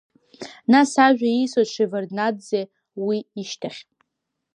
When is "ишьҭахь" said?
3.41-3.81